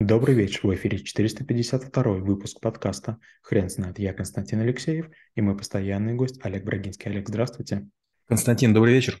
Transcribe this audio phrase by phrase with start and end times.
[0.00, 3.98] Добрый вечер, в эфире 452 выпуск подкаста «Хрен знает».
[3.98, 7.10] Я Константин Алексеев и мой постоянный гость Олег Брагинский.
[7.10, 7.88] Олег, здравствуйте.
[8.28, 9.18] Константин, добрый вечер.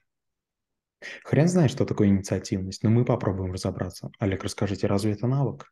[1.24, 4.12] Хрен знает, что такое инициативность, но мы попробуем разобраться.
[4.20, 5.66] Олег, расскажите, разве это навык?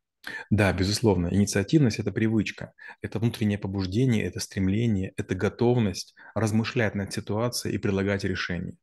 [0.50, 2.72] Да, безусловно, инициативность– это привычка,
[3.02, 8.76] это внутреннее побуждение, это стремление, это готовность размышлять над ситуацией и предлагать решения.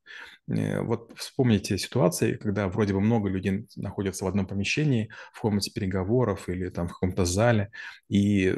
[0.50, 5.72] Э, вот вспомните ситуации, когда вроде бы много людей находятся в одном помещении, в комнате
[5.72, 7.72] переговоров или там в каком-то зале,
[8.10, 8.56] и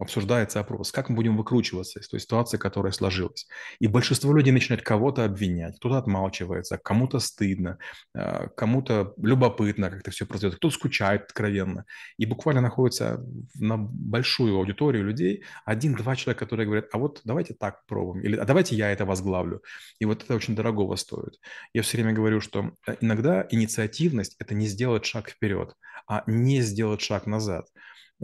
[0.00, 3.46] обсуждается опрос, как мы будем выкручиваться из той ситуации, которая сложилась.
[3.78, 7.78] И большинство людей начинает кого-то обвинять, кто-то отмалчивается, кому-то стыдно,
[8.14, 11.84] а, кому-то любопытно, как это все произойдет, кто-то скучает откровенно.
[12.16, 13.22] И буквально находится
[13.54, 18.44] на большую аудиторию людей один-два человека, которые говорят, а вот давайте так пробуем, или а
[18.44, 19.62] давайте я это возглавлю.
[19.98, 21.38] И вот это очень дорогого стоит.
[21.74, 25.74] Я все время говорю, что э, иногда инициативность– это не сделать шаг вперед,
[26.08, 27.66] а не сделать шаг назад.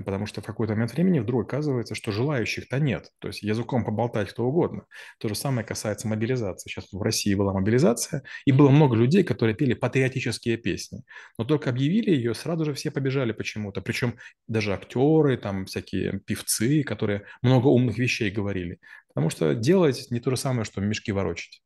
[0.04, 3.10] Потому что в какой-то момент времени вдруг оказывается, что желающих-то нет.
[3.18, 4.84] То есть языком поболтать кто угодно.
[5.18, 6.68] То же самое касается мобилизации.
[6.68, 11.02] Сейчас в России была мобилизация, и было много людей, которые пели патриотические песни.
[11.38, 13.80] Но только объявили ее, сразу же все побежали почему-то.
[13.80, 14.16] Причем
[14.46, 18.78] даже актеры, там всякие певцы, которые много умных вещей говорили.
[19.08, 21.62] Потому что делать не то же самое, что мешки ворочать.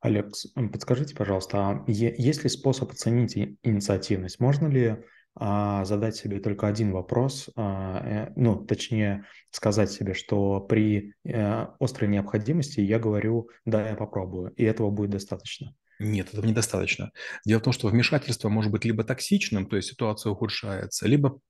[0.00, 0.32] Олег,
[0.72, 4.40] подскажите, пожалуйста, а есть ли способ оценить инициативность?
[4.40, 4.96] Можно ли
[5.38, 12.08] задать себе только один вопрос, а, э, ну, точнее, сказать себе, что при э, острой
[12.08, 15.74] необходимости я говорю, да, я попробую, и этого будет достаточно.
[15.98, 17.10] Нет, этого недостаточно.
[17.44, 21.40] Дело в том, что вмешательство может быть либо токсичным, то есть ситуация ухудшается, либо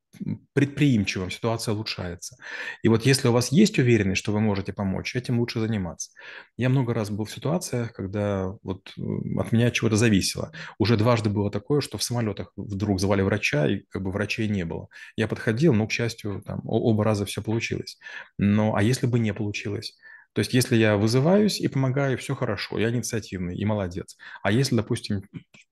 [0.53, 2.37] предприимчивым, ситуация улучшается.
[2.83, 6.11] И вот если у вас есть уверенность, что вы можете помочь, этим лучше заниматься.
[6.57, 8.93] Я много раз был в ситуациях, когда вот
[9.39, 10.53] от меня чего-то зависело.
[10.79, 14.65] Уже дважды было такое, что в самолетах вдруг звали врача, и как бы врачей не
[14.65, 14.89] было.
[15.17, 17.99] Я подходил, но, к счастью, там, оба раза все получилось.
[18.39, 19.97] Но, а если бы не получилось?
[20.37, 24.19] То есть, если я вызываюсь и помогаю, все хорошо, я инициативный и молодец.
[24.43, 25.23] А если, допустим,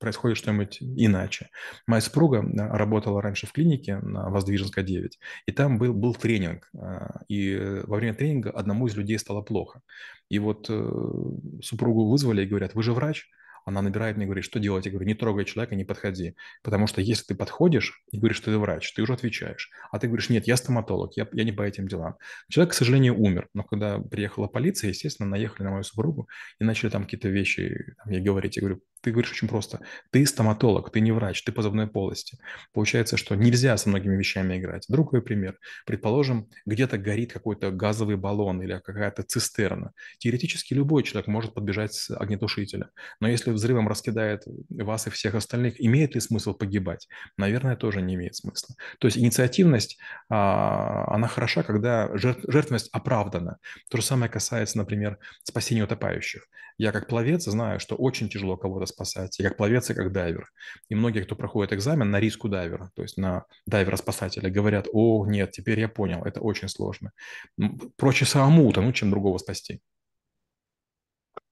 [0.00, 1.50] происходит что-нибудь иначе?
[1.86, 6.70] Моя супруга а, работала раньше в клинике на Воздвиженской 9, и там был, был тренинг.
[6.80, 9.82] А, и во время тренинга одному из людей стало плохо.
[10.30, 10.92] И вот э,
[11.60, 13.28] супругу вызвали и говорят, вы же врач?
[13.64, 14.84] Она набирает мне и говорит, что делать?
[14.86, 16.36] Я говорю, не трогай человека, не подходи.
[16.62, 19.70] Потому что если ты подходишь и говоришь, что ты врач, ты уже отвечаешь.
[19.90, 22.16] А ты говоришь, нет, я стоматолог, я, я не по этим делам.
[22.50, 23.48] Человек, к сожалению, умер.
[23.54, 26.28] Но когда приехала полиция, естественно, наехали на мою супругу
[26.60, 28.56] и начали там какие-то вещи там, ей говорить.
[28.56, 29.80] Я говорю, ты говоришь очень просто.
[30.10, 32.38] Ты стоматолог, ты не врач, ты по зубной полости.
[32.72, 34.86] Получается, что нельзя со многими вещами играть.
[34.88, 35.58] Другой пример.
[35.84, 39.92] Предположим, где-то горит какой-то газовый баллон или какая-то цистерна.
[40.18, 42.88] Теоретически любой человек может подбежать с огнетушителя.
[43.20, 47.06] Но если взрывом раскидает вас и всех остальных, имеет ли смысл погибать?
[47.36, 48.74] Наверное, тоже не имеет смысла.
[48.98, 49.98] То есть инициативность,
[50.30, 53.58] а, она хороша, когда жертвенность оправдана.
[53.90, 56.48] То же самое касается, например, спасения утопающих.
[56.76, 60.48] Я как пловец знаю, что очень тяжело кого-то спасать, и как пловец, и как дайвер.
[60.88, 65.50] И многие, кто проходит экзамен на риску дайвера, то есть на дайвера-спасателя, говорят, о, нет,
[65.52, 67.12] теперь я понял, это очень сложно.
[67.96, 69.80] Проще самому утонуть, чем другого спасти.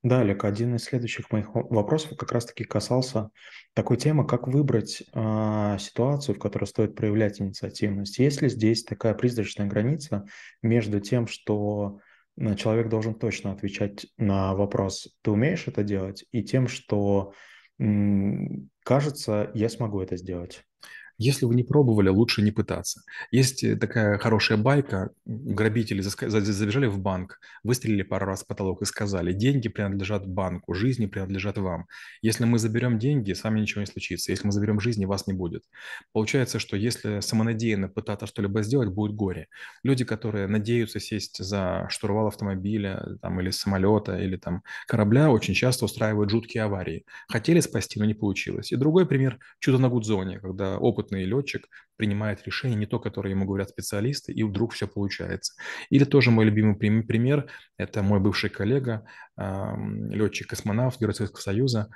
[0.02, 3.30] Да, Олег, один из следующих моих вопросов как раз-таки касался
[3.72, 8.18] такой темы, как выбрать э, ситуацию, в которой стоит проявлять инициативность.
[8.18, 10.24] Есть ли здесь такая призрачная граница
[10.60, 12.00] между тем, что
[12.56, 17.32] человек должен точно отвечать на вопрос, ты умеешь это делать, и тем, что
[18.84, 20.64] кажется, я смогу это сделать.
[21.24, 23.02] Если вы не пробовали, лучше не пытаться.
[23.30, 25.10] Есть э, такая хорошая байка.
[25.24, 31.06] Грабители забежали в банк, выстрелили пару раз в потолок и сказали, деньги принадлежат банку, жизни
[31.06, 31.86] принадлежат вам.
[32.22, 34.32] Если мы заберем деньги, с вами ничего не случится.
[34.32, 35.62] Если мы заберем жизни, вас не будет.
[36.12, 39.46] Получается, что если самонадеянно пытаться что-либо сделать, будет горе.
[39.84, 45.84] Люди, которые надеются сесть за штурвал автомобиля там, или самолета, или там, корабля, очень часто
[45.84, 47.04] устраивают жуткие аварии.
[47.28, 48.72] Хотели спасти, но не получилось.
[48.72, 53.30] И другой пример– чудо на Гудзоне, когда опыт опытный летчик принимает решение, не то, которое
[53.30, 55.54] ему говорят специалисты, и вдруг все получается.
[55.90, 59.04] Или тоже мой любимый пример, это мой бывший коллега,
[59.36, 61.88] летчик-космонавт Герой Советского Союза,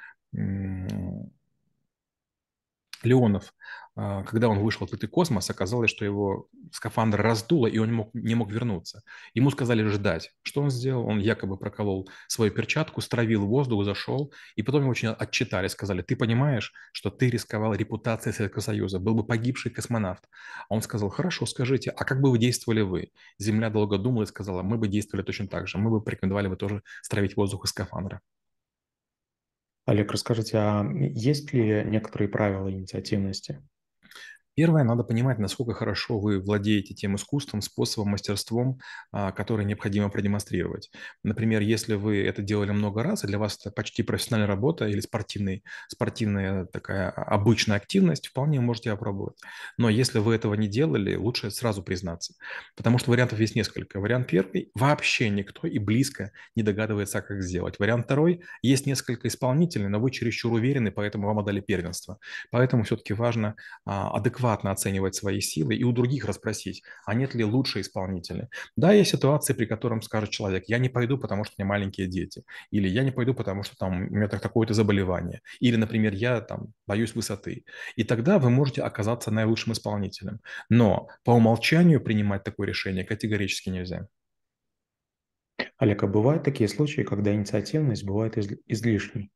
[3.03, 3.55] Леонов,
[3.95, 7.95] а, когда он вышел в открытый космос, оказалось, что его скафандр раздуло, и он не
[7.95, 9.03] мог, не мог вернуться.
[9.35, 10.33] Ему сказали ждать.
[10.43, 11.07] Что он сделал?
[11.07, 16.17] Он якобы проколол свою перчатку, стравил воздух, зашел, и потом его очень отчитали, сказали, ты
[16.17, 20.29] понимаешь, что ты рисковал репутацией Советского Союза, был бы погибший космонавт.
[20.69, 23.11] А он сказал, хорошо, скажите, а как бы вы действовали вы?
[23.39, 26.57] Земля долго думала и сказала, мы бы действовали точно так же, мы бы порекомендовали бы
[26.57, 28.21] тоже стравить воздух из скафандра.
[29.87, 33.63] Олег, расскажите, а есть ли некоторые правила инициативности?
[34.57, 38.81] Первое, надо понимать, насколько хорошо вы владеете тем искусством, способом, мастерством,
[39.13, 40.91] а, который необходимо продемонстрировать.
[41.23, 45.01] Например, если вы это делали много раз, и для вас это почти профессиональная работа или
[45.01, 49.37] спортивный, спортивная такая обычная активность, вполне можете опробовать.
[49.77, 52.33] Но если вы этого не делали, лучше сразу признаться.
[52.77, 54.01] Потому что вариантов есть несколько.
[54.01, 57.79] Вариант первый– вообще никто и близко не догадывается, как сделать.
[57.79, 62.19] Вариант второй– есть несколько исполнителей, но вы чересчур уверены, поэтому вам отдали первенство.
[62.51, 63.55] Поэтому все-таки важно
[63.85, 68.49] а, адекватно оценивать свои силы и у других расспросить, а нет ли лучшие исполнители.
[68.77, 72.07] Да, есть ситуации, при котором скажет человек, я не пойду, потому что у меня маленькие
[72.07, 76.41] дети, или я не пойду, потому что там у меня такое-то заболевание, или, например, я
[76.41, 77.65] там боюсь высоты.
[77.97, 80.41] И тогда вы можете оказаться наилучшим исполнителем.
[80.69, 84.07] Но по умолчанию принимать такое решение категорически нельзя.
[85.79, 89.31] Олег, а бывают такие случаи, когда инициативность бывает излишней?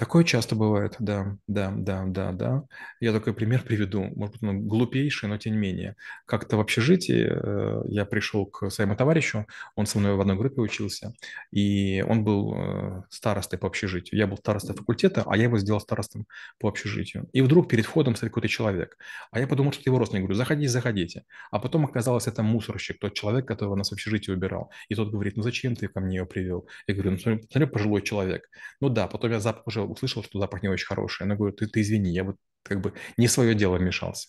[0.00, 2.64] Такое часто бывает, да, да, да, да, да.
[3.00, 5.94] Я такой пример приведу, может быть, он глупейший, но тем не менее.
[6.24, 10.62] Как-то в общежитии э, я пришел к своему товарищу, он со мной в одной группе
[10.62, 11.12] учился,
[11.50, 14.18] и он был э, старостой по общежитию.
[14.18, 16.26] Я был старостой факультета, а я его сделал старостом
[16.58, 17.28] по общежитию.
[17.34, 18.96] И вдруг перед входом стоит какой-то человек,
[19.30, 20.22] а я подумал, что это его родственник.
[20.22, 21.24] Говорю, заходите, заходите.
[21.50, 24.70] А потом оказалось, это мусорщик, тот человек, которого нас в общежитии убирал.
[24.88, 26.66] И тот говорит, ну зачем ты ко мне его привел?
[26.86, 28.48] Я говорю, ну смотри, пожилой человек.
[28.80, 31.24] Ну да, потом я запах уже услышал, что запах не очень хороший.
[31.24, 34.28] Она говорит, ты, ты извини, я вот как бы не свое дело вмешался.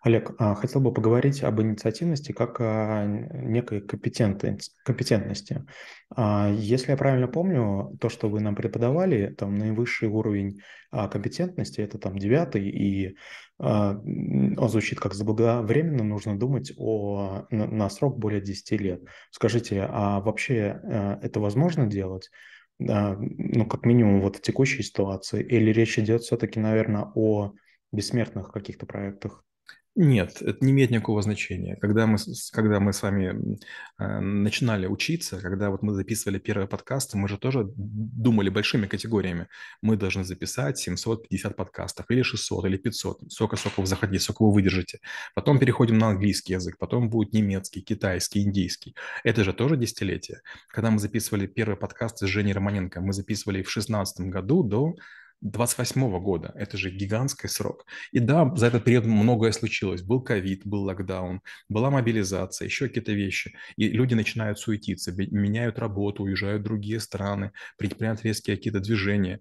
[0.00, 5.64] Олег, а, хотел бы поговорить об инициативности как о некой компетентности.
[6.16, 10.60] А, если я правильно помню, то, что вы нам преподавали, там наивысший уровень
[10.90, 13.16] а, компетентности, это там девятый, и
[13.60, 19.02] он звучит как заблаговременно, нужно думать о, на срок более 10 лет.
[19.32, 20.80] Скажите, а вообще
[21.20, 22.30] это возможно делать?
[22.78, 25.42] Ну, как минимум, вот в текущей ситуации?
[25.42, 27.52] Или речь идет все-таки, наверное, о
[27.92, 29.44] бессмертных каких-то проектах?
[29.96, 31.74] Нет, это не имеет никакого значения.
[31.76, 32.18] Когда мы,
[32.52, 33.58] когда мы с вами
[33.98, 39.48] э, начинали учиться, когда вот мы записывали первые подкасты, мы же тоже думали большими категориями.
[39.82, 43.32] Мы должны записать 750 подкастов, или 600, или 500.
[43.32, 45.00] Сколько, сколько вы заходите, сколько вы выдержите.
[45.34, 48.94] Потом переходим на английский язык, потом будет немецкий, китайский, индийский.
[49.24, 50.42] Это же тоже десятилетие.
[50.68, 54.94] Когда мы записывали первый подкаст с Женей Романенко, мы записывали в 2016 году до
[55.40, 56.52] 28 года.
[56.56, 57.86] Это же гигантский срок.
[58.12, 60.02] И да, за этот период многое случилось.
[60.02, 63.54] Был ковид, был локдаун, была мобилизация, еще какие-то вещи.
[63.76, 69.40] И люди начинают суетиться, меняют работу, уезжают в другие страны, предпринимают резкие какие-то движения.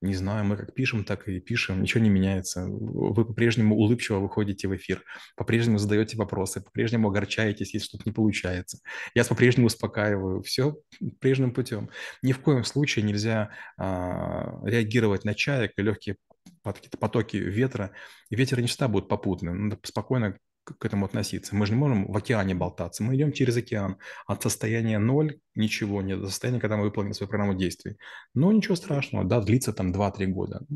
[0.00, 2.66] Не знаю, мы как пишем, так и пишем, ничего не меняется.
[2.68, 5.02] Вы по-прежнему улыбчиво выходите в эфир,
[5.36, 8.78] по-прежнему задаете вопросы, по-прежнему огорчаетесь, если что-то не получается.
[9.14, 10.76] Я по-прежнему успокаиваю, все
[11.20, 11.90] прежним путем.
[12.22, 16.16] Ни в коем случае нельзя а, реагировать на чаек и легкие
[16.62, 17.92] какие-то потоки ветра.
[18.30, 19.52] И ветер не всегда будет попутный.
[19.52, 20.38] Надо спокойно
[20.78, 21.54] к этому относиться.
[21.54, 23.02] Мы же не можем в океане болтаться.
[23.02, 27.28] Мы идем через океан от состояния ноль, ничего нет, до состояния, когда мы выполним свою
[27.28, 27.96] программу действий.
[28.34, 30.66] Но ничего страшного, да, длится там 2-3 года.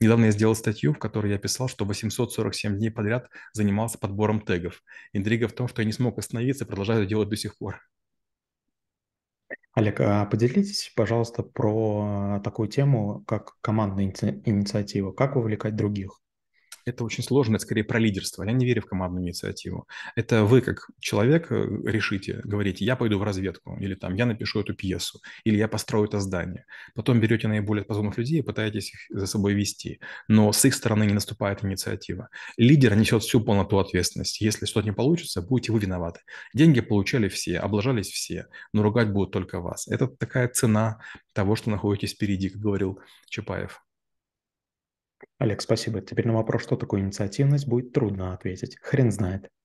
[0.00, 4.82] Недавно я сделал статью, в которой я писал, что 847 дней подряд занимался подбором тегов.
[5.12, 7.80] Интрига в том, что я не смог остановиться и продолжаю делать до сих пор.
[9.74, 15.12] Олег, а поделитесь, пожалуйста, про такую тему, как командная инициатива.
[15.12, 16.20] Как вовлекать других?
[16.84, 18.42] Это очень сложно, это скорее про лидерство.
[18.42, 19.86] Я не верю в командную инициативу.
[20.16, 24.60] Это вы, как человек, э, решите, говорите, я пойду в разведку, или там, я напишу
[24.60, 26.64] эту пьесу, или я построю это здание.
[26.94, 30.00] Потом берете наиболее способных людей и пытаетесь их за собой вести.
[30.28, 32.28] Но с их стороны не наступает инициатива.
[32.56, 34.44] Лидер несет всю полноту ответственности.
[34.44, 36.20] Если что-то не получится, будете вы виноваты.
[36.54, 39.88] Деньги получали все, облажались все, но ругать будут только вас.
[39.88, 41.00] Это такая цена
[41.32, 43.82] того, что находитесь впереди, как говорил Чапаев.
[45.38, 46.00] Олег, спасибо.
[46.00, 48.76] Теперь на вопрос, что такое инициативность, будет трудно ответить.
[48.80, 49.52] Хрен знает.